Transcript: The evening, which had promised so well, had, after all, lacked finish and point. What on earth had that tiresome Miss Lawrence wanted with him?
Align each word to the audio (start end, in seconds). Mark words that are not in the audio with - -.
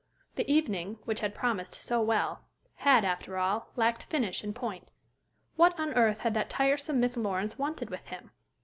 The 0.33 0.51
evening, 0.51 0.97
which 1.05 1.19
had 1.19 1.35
promised 1.35 1.75
so 1.75 2.01
well, 2.01 2.43
had, 2.77 3.05
after 3.05 3.37
all, 3.37 3.69
lacked 3.75 4.05
finish 4.05 4.43
and 4.43 4.55
point. 4.55 4.87
What 5.57 5.79
on 5.79 5.93
earth 5.93 6.21
had 6.21 6.33
that 6.33 6.49
tiresome 6.49 6.99
Miss 6.99 7.15
Lawrence 7.15 7.59
wanted 7.59 7.91
with 7.91 8.07
him? 8.07 8.31